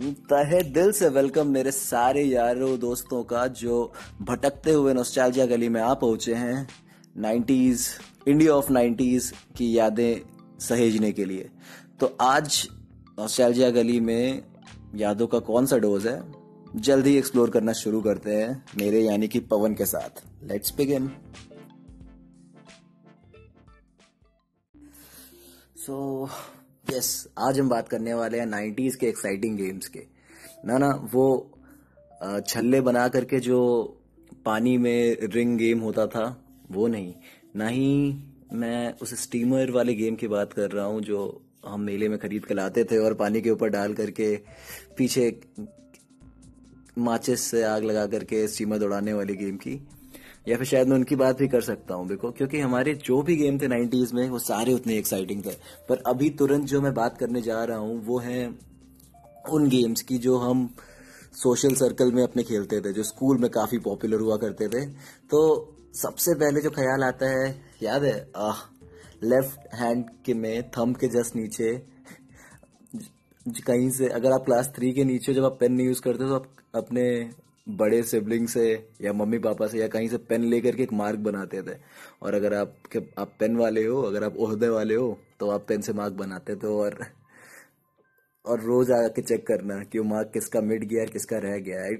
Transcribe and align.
तहे 0.00 0.62
दिल 0.62 0.92
से 0.92 1.08
वेलकम 1.08 1.46
मेरे 1.46 1.70
सारे 1.70 2.22
यारों 2.22 2.78
दोस्तों 2.78 3.22
का 3.24 3.46
जो 3.46 3.92
भटकते 4.22 4.72
हुए 4.72 4.94
नोस्टैल्जिया 4.94 5.46
गली 5.46 5.68
में 5.68 5.80
आ 5.80 5.94
पहुँचे 5.94 6.34
हैं। 6.34 6.68
90s 7.18 7.80
इंडिया 8.28 8.52
ऑफ़ 8.52 8.72
90s 8.72 9.30
की 9.56 9.78
यादें 9.78 10.20
सहेजने 10.58 11.12
के 11.12 11.24
लिए। 11.24 11.50
तो 12.00 12.16
आज 12.20 12.68
नोस्टैल्जिया 13.18 13.70
गली 13.70 14.00
में 14.00 14.42
यादों 14.96 15.26
का 15.26 15.38
कौन 15.38 15.66
सा 15.66 15.78
डोज 15.78 16.06
है? 16.06 16.32
जल्द 16.76 17.06
ही 17.06 17.16
एक्सप्लोर 17.18 17.50
करना 17.50 17.72
शुरू 17.72 18.00
करते 18.00 18.34
हैं 18.34 18.64
मेरे 18.78 19.00
यानी 19.00 19.28
कि 19.28 19.40
पवन 19.40 19.74
के 19.74 19.86
साथ। 19.86 20.22
लेट्स 20.44 20.74
बिगिन 20.76 21.10
सो 25.76 26.28
यस 26.92 27.28
आज 27.38 27.58
हम 27.60 27.68
बात 27.68 27.88
करने 27.88 28.14
वाले 28.14 28.38
हैं 28.38 28.46
नाइन्टीज 28.46 28.94
के 28.96 29.06
एक्साइटिंग 29.06 29.56
गेम्स 29.58 29.88
के। 29.88 30.00
ना 30.64 30.78
ना, 30.78 30.88
वो 31.12 31.50
छल्ले 32.48 32.80
बना 32.80 33.06
करके 33.08 33.38
जो 33.40 33.58
पानी 34.44 34.76
में 34.78 35.16
रिंग 35.24 35.56
गेम 35.58 35.80
होता 35.80 36.06
था, 36.06 36.24
वो 36.70 36.86
नहीं। 36.86 37.14
ना 37.56 37.68
ही 37.68 38.14
मैं 38.52 38.94
उस 39.02 39.14
स्टीमर 39.22 39.70
वाले 39.70 39.94
गेम 39.94 40.14
की 40.14 40.28
बात 40.28 40.52
कर 40.52 40.70
रहा 40.70 40.84
हूँ 40.84 41.00
जो 41.02 41.20
हम 41.66 41.80
मेले 41.80 42.08
में 42.08 42.18
खरीद 42.18 42.44
कर 42.44 42.54
लाते 42.54 42.84
थे 42.84 42.98
और 42.98 43.14
पानी 43.14 43.40
के 43.40 43.50
ऊपर 43.50 43.68
डाल 43.68 43.94
करके 43.94 44.34
पीछे 44.98 45.30
माचिस 46.98 47.40
से 47.40 47.62
आग 47.64 47.84
लगा 47.84 48.06
करके 48.06 48.46
स्टीमर 48.48 48.78
दौड़ाने 48.78 49.12
वाली 49.12 49.36
गेम 49.36 49.56
की। 49.56 49.80
या 50.46 50.56
फिर 50.56 50.66
शायद 50.66 50.88
मैं 50.88 50.96
उनकी 50.96 51.16
बात 51.16 51.38
भी 51.38 51.48
कर 51.48 51.60
सकता 51.60 51.94
हूँ 51.94 52.08
देखो 52.08 52.30
क्योंकि 52.30 52.60
हमारे 52.60 52.94
जो 53.04 53.20
भी 53.22 53.36
गेम 53.36 53.58
थे 53.58 53.68
नाइन्टीज 53.68 54.12
में, 54.12 54.28
वो 54.28 54.38
सारे 54.40 54.72
उतने 54.74 54.96
एक्साइटिंग 54.98 55.44
थे। 55.44 55.54
पर 55.88 56.02
अभी 56.06 56.30
तुरंत 56.38 56.66
जो 56.66 56.80
मैं 56.80 56.92
बात 56.94 57.18
करने 57.18 57.42
जा 57.42 57.62
रहा 57.64 57.78
हूँ, 57.78 58.04
वो 58.06 58.18
है 58.18 58.46
उन 59.50 59.68
गेम्स 59.68 60.02
की 60.02 60.18
जो 60.18 60.36
हम 60.38 60.68
सोशल 61.34 61.74
सर्कल 61.74 62.12
में 62.12 62.22
अपने 62.22 62.42
खेलते 62.42 62.80
थे, 62.80 62.92
जो 62.92 63.02
स्कूल 63.02 63.38
में 63.38 63.50
काफ़ी 63.50 63.78
पॉपुलर 63.80 64.20
हुआ 64.20 64.36
करते 64.36 64.68
थे। 64.68 64.84
तो 65.30 65.40
सबसे 65.94 66.34
पहले 66.34 66.60
जो 66.60 66.70
ख्याल 66.70 67.04
आता 67.04 67.28
है, 67.30 67.48
याद 67.82 68.04
है? 68.04 68.18
आह 68.36 68.62
लेफ़्ट 69.24 69.74
हैंड 69.74 70.04
के 70.24 70.34
में 70.34 70.70
थम 70.70 70.92
के 70.94 71.08
जस्ट 71.10 71.36
नीचे 71.36 71.72
कहीं 73.46 73.90
से, 73.90 74.08
अगर 74.08 74.32
आप 74.32 74.44
क्लास 74.44 74.72
थ्री 74.76 74.92
के 74.92 75.04
नीचे 75.04 75.34
जब 75.34 75.44
आप 75.44 75.56
पेन 75.60 75.72
नहीं 75.72 75.86
यूज़ 75.86 76.00
करते 76.02 76.28
तो 76.28 76.34
आप 76.34 76.46
अपने 76.74 77.04
बड़े 77.66 78.02
सिबलिंग 78.02 78.46
से 78.48 78.62
या 79.02 79.12
मम्मी 79.12 79.38
पापा 79.38 79.66
से 79.66 79.78
या 79.78 79.88
कहीं 79.88 80.08
से 80.08 80.16
पेन 80.28 80.44
लेकर 80.44 80.76
के 80.76 80.82
एक 80.82 80.92
मार्क 80.92 81.18
बनाते 81.20 81.62
थे। 81.62 81.76
और 82.22 82.34
अगर 82.34 82.54
आप 82.54 82.74
के 82.92 82.98
आप 83.18 83.32
पेन 83.40 83.56
वाले 83.56 83.84
हो 83.86 84.02
अगर 84.02 84.24
आप 84.24 84.36
ओहदे 84.38 84.68
वाले 84.68 84.94
हो 84.94 85.16
तो 85.40 85.50
आप 85.50 85.64
पेन 85.68 85.80
से 85.80 85.92
मार्क 85.92 86.14
बनाते 86.14 86.56
थे 86.56 86.66
और 86.68 86.98
और 88.44 88.60
रोज 88.60 88.90
आके 88.92 89.22
चेक 89.22 89.46
करना 89.46 89.82
कि 89.84 89.98
वो 89.98 90.04
मार्क 90.06 90.30
किसका 90.34 90.60
मिट 90.62 90.84
गया 90.84 91.04
किसका 91.06 91.38
रह 91.38 91.58
गया 91.60 91.80
है 91.80 91.94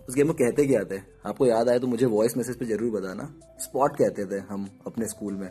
उस 0.00 0.14
गेम 0.14 0.26
में 0.26 0.34
कहते 0.36 0.66
क्या 0.66 0.82
थे? 0.84 0.98
आपको 1.26 1.46
याद 1.46 1.68
आए 1.68 1.78
तो 1.78 1.86
मुझे 1.86 2.06
वॉइस 2.08 2.36
मैसेज 2.36 2.58
पे 2.58 2.64
ज़रूर 2.64 2.90
बताना। 2.92 3.24
स्पॉट 3.60 3.96
कहते 3.96 4.24
थे 4.26 4.38
हम 4.48 4.68
अपने 4.86 5.06
स्कूल 5.08 5.34
में। 5.34 5.48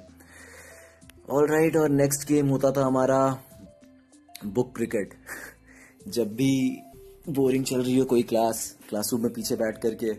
ऑल 1.30 1.48
राइट 1.48 1.64
right, 1.64 1.82
और 1.82 1.90
नेक्स्ट 1.92 2.28
गेम 2.28 2.48
होता 2.48 2.72
था 2.72 2.86
हमारा 2.86 3.20
बुक 4.46 4.76
क्रिकेट 4.76 5.14
जब 6.08 6.34
भी 6.36 6.52
बोरिंग 7.30 7.66
चल 7.66 7.82
रही 7.82 7.98
हो 7.98 8.06
कोई 8.06 8.22
क्लास 8.24 8.60
क्लासरूम 8.90 9.22
में 9.24 9.34
पीछे 9.34 9.56
बैठ 9.56 9.78
करके 9.78 10.12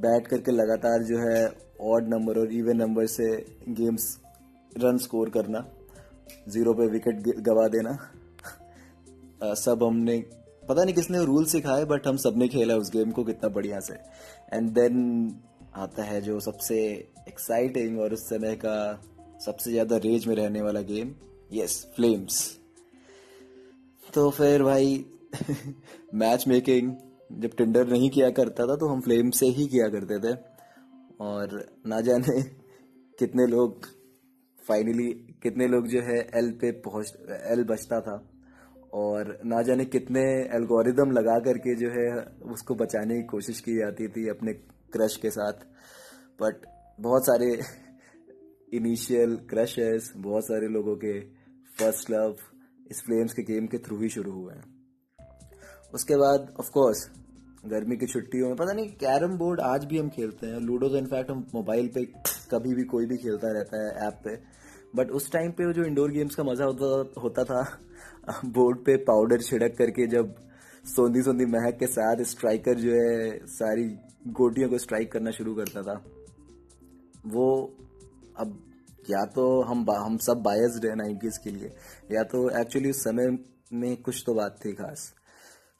बैठ 0.00 0.26
करके 0.28 0.52
लगातार 0.52 1.02
जो 1.02 1.18
है 1.18 1.46
ऑड 1.80 2.08
नंबर 2.08 2.38
और 2.38 2.52
इवन 2.52 2.76
नंबर 2.76 3.06
से 3.06 3.28
गेम्स 3.68 4.18
रन 4.78 4.98
स्कोर 4.98 5.30
करना 5.30 5.64
ज़ीरो 6.48 6.74
पे 6.74 6.86
विकेट 6.86 7.22
गवा 7.40 7.66
देना। 7.68 7.90
आ, 9.42 9.54
सब 9.54 9.82
हमने 9.82 10.18
पता 10.68 10.84
नहीं 10.84 10.94
किसने 10.94 11.24
रूल 11.24 11.44
सिखाए 11.44 11.84
बट 11.84 12.06
हम 12.06 12.16
सबने 12.16 12.48
खेला 12.48 12.76
उस 12.76 12.90
गेम 12.92 13.10
को 13.10 13.24
कितना 13.24 13.48
बढ़िया 13.48 13.80
से। 13.80 13.94
एंड 14.52 14.70
देन 14.70 15.40
आता 15.76 16.02
है 16.02 16.20
जो 16.20 16.38
सबसे 16.40 16.78
एक्साइटिंग 17.28 17.98
और 18.00 18.12
उस 18.12 18.28
समय 18.28 18.54
का 18.64 18.78
सबसे 19.44 19.70
ज़्यादा 19.70 19.96
रेज 20.04 20.26
में 20.26 20.34
रहने 20.36 20.62
वाला 20.62 20.80
गेम 20.80 21.14
यस 21.52 21.84
फ्लेम्स 21.96 22.40
तो 24.14 24.30
फिर 24.30 24.62
भाई 24.62 25.04
मैच 26.14 26.44
मेकिंग 26.48 26.92
जब 27.32 27.56
टेंडर 27.58 27.88
नहीं 27.88 28.10
किया 28.10 28.30
करता 28.30 28.66
था 28.66 28.76
तो 28.76 28.88
हम 28.88 29.00
फ्लेम 29.00 29.30
से 29.30 29.46
ही 29.46 29.66
किया 29.66 29.88
करते 29.88 30.18
थे। 30.18 30.34
और 31.20 31.66
ना 31.86 32.00
जाने 32.00 32.42
कितने 33.18 33.46
लोग 33.46 33.86
फाइनली 34.68 35.08
कितने 35.42 35.66
लोग 35.66 35.86
जो 35.86 36.00
है 36.00 36.18
एल 36.34 36.50
पे 36.52 36.70
पहुँच 36.70 37.12
एल 37.30 37.64
बचता 37.64 38.00
था। 38.00 38.16
और 38.94 39.38
ना 39.44 39.62
जाने 39.62 39.84
कितने 39.84 40.20
एल्गोरिदम 40.56 41.10
लगा 41.10 41.38
करके 41.38 41.74
जो 41.74 41.88
है 41.88 42.06
उसको 42.52 42.74
बचाने 42.74 43.14
की 43.14 43.26
कोशिश 43.26 43.60
की 43.60 43.78
जाती 43.78 44.08
थी 44.08 44.28
अपने 44.28 44.52
क्रश 44.92 45.16
के 45.16 45.30
साथ। 45.30 45.66
बट 46.42 46.66
बहुत 47.00 47.26
सारे 47.26 47.50
इनिशियल 48.76 49.36
क्रशेस 49.50 50.12
बहुत 50.16 50.44
सारे 50.44 50.68
लोगों 50.68 50.96
के 50.96 51.20
फ़र्स्ट 51.78 52.10
लव 52.10 52.36
इस 52.90 53.02
फ्लेम्स 53.06 53.32
के 53.32 53.42
गेम 53.42 53.66
के 53.66 53.78
थ्रू 53.78 54.00
ही 54.02 54.08
शुरू 54.08 54.32
हुए 54.32 54.54
हैं। 54.54 54.75
उसके 55.96 56.16
बाद 56.16 56.54
ऑफ़ 56.60 56.70
कोर्स 56.70 57.10
गर्मी 57.66 57.96
की 57.96 58.06
छुट्टियों 58.06 58.48
में, 58.48 58.56
पता 58.56 58.72
नहीं, 58.72 58.88
कैरम 58.88 59.36
बोर्ड 59.38 59.60
आज 59.60 59.84
भी 59.84 59.98
हम 59.98 60.08
खेलते 60.08 60.46
हैं। 60.46 60.60
लूडो 60.60 60.88
तो 60.88 60.96
इनफैक्ट 60.96 61.30
हम 61.30 61.46
मोबाइल 61.54 61.88
पे 61.88 62.04
कभी 62.50 62.74
भी 62.74 62.84
कोई 62.84 63.06
भी 63.06 63.16
खेलता 63.16 63.52
रहता 63.52 63.82
है 63.84 64.06
ऐप 64.06 64.20
पे। 64.24 64.36
बट 64.94 65.10
उस 65.10 65.32
टाइम 65.32 65.50
पे 65.50 65.72
जो 65.72 65.84
इंडोर 65.84 66.10
गेम्स 66.10 66.34
का 66.34 66.44
मज़ा 66.44 66.64
होता 66.64 67.20
होता 67.20 67.44
था, 67.44 67.78
बोर्ड 68.44 68.78
पे 68.78 68.96
पाउडर 68.96 69.42
छिड़क 69.42 69.76
करके 69.78 70.06
जब 70.06 70.34
सोंधी 70.84 71.22
सोंधी 71.22 71.44
महक 71.44 71.76
के 71.78 71.86
साथ 71.86 72.22
स्ट्राइकर 72.22 72.74
जो 72.74 72.92
है, 72.92 73.46
सारी 73.46 73.88
गोटियों 74.28 74.68
को 74.68 74.78
स्ट्राइक 74.78 75.12
करना 75.12 75.30
शुरू 75.30 75.54
करता 75.54 75.82
था। 75.82 76.04
वो 77.26 77.50
अब 78.36 78.58
या 79.10 79.24
तो 79.24 79.62
हम 79.62 79.90
हम 79.90 80.16
सब 80.18 80.42
बायस्ड 80.42 80.86
है 80.86 80.94
नाइन्टीज 80.94 81.38
के 81.38 81.50
लिए, 81.50 81.72
या 82.12 82.22
तो 82.22 82.60
एक्चुअली 82.60 82.90
उस 82.90 83.04
समय 83.04 83.38
में 83.72 84.02
कुछ 84.02 84.22
तो 84.26 84.34
बात 84.34 84.58
थी 84.64 84.72
खास। 84.72 85.12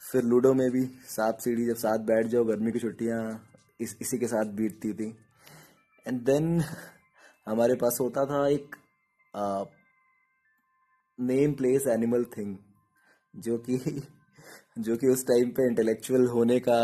फिर 0.03 0.23
लूडो 0.23 0.53
में 0.55 0.71
भी 0.71 0.85
सांप 1.09 1.39
सीढ़ी, 1.41 1.65
जब 1.67 1.77
साथ 1.77 1.99
बैठ 2.07 2.27
जाओ, 2.27 2.45
गर्मी 2.45 2.73
की 2.73 2.79
छुट्टियाँ 2.79 3.21
इस, 3.81 3.97
इसी 4.01 4.19
के 4.19 4.27
साथ 4.27 4.53
बीतती 4.57 4.93
थी। 4.95 5.09
एंड 6.07 6.21
देन 6.21 6.61
हमारे 7.47 7.75
पास 7.75 7.99
होता 8.01 8.25
था 8.25 8.47
एक 8.49 8.77
नेम 11.19 11.53
प्लेस 11.53 11.87
एनिमल 11.89 12.25
थिंग 12.37 12.57
जो 13.35 13.57
कि 13.59 13.79
जो 14.79 14.97
कि 14.97 15.07
उस 15.07 15.27
टाइम 15.27 15.51
पे 15.51 15.67
इंटेलेक्चुअल 15.69 16.27
होने 16.27 16.59
का 16.61 16.79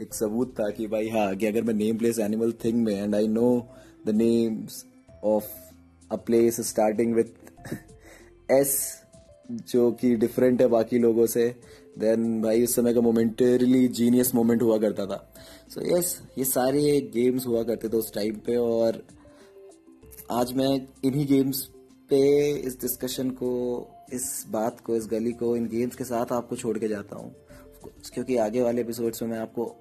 एक 0.00 0.14
सबूत 0.14 0.54
था 0.60 0.68
कि 0.70 0.86
भाई 0.86 1.08
हाँ 1.08 1.34
कि 1.36 1.46
अगर 1.46 1.62
मैं 1.62 1.74
नेम 1.74 1.98
प्लेस 1.98 2.18
एनिमल 2.18 2.52
थिंग 2.64 2.84
में 2.84 2.94
and 2.94 3.14
I 3.14 3.28
know 3.28 3.50
the 4.06 4.14
names 4.14 4.84
of 5.24 5.44
a 6.12 6.16
place 6.16 6.60
starting 6.68 7.14
with 7.14 7.72
S 8.50 8.78
जो 9.50 9.90
कि 9.92 10.14
डिफरेंट 10.16 10.60
है 10.60 10.66
बाकी 10.68 10.98
लोगों 10.98 11.26
से 11.26 11.48
देन 11.98 12.42
भाई 12.42 12.64
उस 12.64 12.74
समय 12.74 12.94
का 12.94 13.00
मोमेंटरीली 13.00 13.88
जीनियस 13.88 14.34
मोमेंट 14.34 14.62
हुआ 14.62 14.78
करता 14.78 15.06
था। 15.06 15.34
सो 15.68 15.80
so, 15.80 15.98
यस 15.98 16.22
yes, 16.22 16.38
ये 16.38 16.44
सारे 16.44 17.00
गेम्स 17.00 17.46
हुआ 17.46 17.62
करते 17.62 17.88
थे 17.88 17.96
उस 17.96 18.14
टाइम 18.14 18.34
पे 18.34 18.56
और 18.56 19.02
आज 20.30 20.52
मैं 20.52 20.88
इन्हीं 21.04 21.26
गेम्स 21.26 21.62
पे 22.10 22.50
इस 22.50 22.80
डिस्कशन 22.80 23.30
को 23.30 23.88
इस 24.12 24.44
बात 24.48 24.80
को 24.80 24.96
इस 24.96 25.06
गली 25.06 25.32
को 25.32 25.56
इन 25.56 25.66
गेम्स 25.68 25.96
के 25.96 26.04
साथ 26.04 26.32
आपको 26.32 26.56
छोड़ 26.56 26.78
के 26.78 26.88
जाता 26.88 27.16
हूँ। 27.16 27.34
क्योंकि 28.14 28.36
आगे 28.36 28.62
वाले 28.62 28.80
एपिसोड्स 28.80 29.22
में 29.22 29.28
मैं 29.28 29.38
आपको 29.38 29.76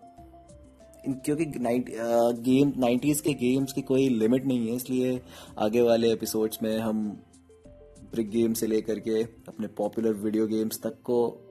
क्योंकि 1.10 1.46
गेम 2.42 2.74
नाइन्टीज 2.78 3.22
के 3.22 3.34
गेम्स 3.34 3.74
की 3.74 3.82
कोई 3.82 4.10
लिमिट 4.10 4.46
नहीं 4.46 4.70
है 4.70 4.76
इसलिए 4.76 5.22
आगे 5.58 5.82
वाले 5.82 6.12
एपिसोड्स 6.12 6.60
में 6.64 6.80
हम 6.80 7.24
ब्रिक 8.12 8.30
गेम 8.30 8.54
से 8.54 8.68
लेकर 8.68 9.00
के 9.00 9.24
अपने 9.24 9.68
पॉपुलर 9.68 10.14
वीडियो 10.14 10.48
गेम्स 10.48 10.80
तक 10.84 10.96
को 11.04 11.44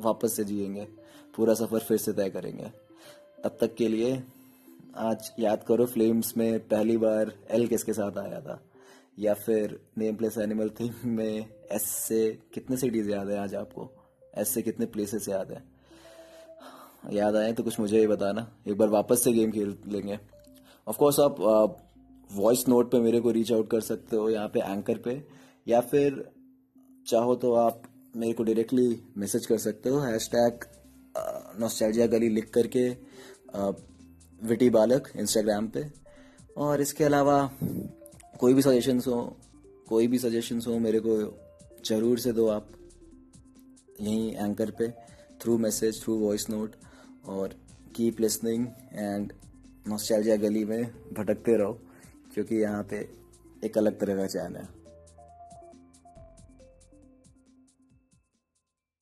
वापस 0.00 0.36
से 0.36 0.44
जिएँगे, 0.44 0.88
पूरा 1.36 1.54
सफ़र 1.54 1.80
फिर 1.80 1.98
से 1.98 2.12
तय 2.12 2.30
करेंगे। 2.30 2.70
तब 3.44 3.56
तक 3.60 3.74
के 3.74 3.88
लिए 3.88 4.22
आज 4.96 5.32
याद 5.38 5.62
करो, 5.62 5.86
फ्लेम्स 5.86 6.36
में 6.36 6.68
पहली 6.68 6.96
बार 6.96 7.32
एल 7.50 7.66
किसके 7.66 7.92
साथ 7.92 8.18
आया 8.18 8.40
था? 8.40 8.60
या 9.18 9.34
फिर 9.34 9.80
नेम 9.98 10.16
प्लेस 10.16 10.38
एनिमल 10.38 10.68
थीम 10.68 10.94
में 11.04 11.48
एस 11.72 11.82
से 11.82 12.38
कितने 12.54 12.76
सिटीज़ 12.76 13.10
याद 13.10 13.28
है 13.28 13.38
आज 13.38 13.54
आपको? 13.54 13.90
एस 14.34 14.48
से 14.48 14.62
कितने 14.62 14.86
प्लेसेस 14.86 15.28
याद 15.28 15.50
है? 15.50 15.62
याद 17.12 17.36
आए 17.36 17.52
तो 17.52 17.62
कुछ 17.62 17.80
मुझे 17.80 17.98
ही 17.98 18.06
बताना। 18.06 18.56
एक 18.68 18.78
बार 18.78 18.88
वापस 18.88 19.24
से 19.24 19.32
गेम 19.32 19.50
खेल 19.50 19.78
लेंगे। 19.86 20.18
ऑफ़ 20.88 20.96
कोर्स 20.96 21.20
आप 21.20 21.76
वॉइस 22.32 22.68
नोट 22.68 22.90
पे 22.90 22.98
मेरे 23.00 23.20
को 23.20 23.30
रीच 23.30 23.52
आउट 23.52 23.70
कर 23.70 23.80
सकते 23.80 24.16
हो 24.16 24.30
यहाँ 24.30 24.48
पे 24.48 24.60
एंकर 24.60 24.98
पे। 24.98 25.24
या 25.68 25.80
फिर 25.80 26.30
चाहो 27.06 27.34
तो 27.34 27.52
आप 27.52 27.82
मेरे 28.14 28.32
को 28.32 28.42
डायरेक्टली 28.44 29.00
मैसेज 29.18 29.46
कर 29.46 29.58
सकते 29.58 29.88
हो। 29.88 29.98
हैश 30.00 30.28
टैग 30.30 30.64
नोस्टैल्जिया 31.60 32.06
गली 32.08 32.28
लिख 32.28 32.50
करके 32.50 32.88
विटी 34.40 34.70
बालक 34.70 35.10
इंस्टाग्राम 35.16 35.68
पे। 35.68 35.84
और 36.56 36.80
इसके 36.80 37.04
अलावा 37.04 37.38
कोई 38.40 38.54
भी 38.54 38.62
सजेशंस 38.62 39.06
हो, 39.06 39.36
कोई 39.88 40.06
भी 40.06 40.18
सजेशंस 40.18 40.66
हो, 40.66 40.78
मेरे 40.78 41.00
को 41.00 41.16
ज़रूर 41.86 42.18
से 42.18 42.32
दो 42.32 42.46
आप 42.48 42.68
यहीं 44.00 44.32
एंकर 44.34 44.70
पे 44.70 44.88
through 45.42 45.56
message 45.58 46.02
through 46.02 46.16
voice 46.18 46.48
note 46.50 46.74
और 47.28 47.54
कीप 47.96 48.20
लिसनिंग 48.20 48.66
एंड 48.92 49.32
नॉस्टैल्जिया 49.88 50.36
गली 50.38 50.64
में 50.64 50.82
भटकते 51.12 51.56
रहो, 51.56 51.72
क्योंकि 52.34 52.56
यहाँ 52.56 52.82
पे 52.90 53.08
एक 53.64 53.78
अलग 53.78 53.98
तरह 54.00 54.16
का 54.16 54.26
चैन 54.26 54.56
है। 54.56 54.68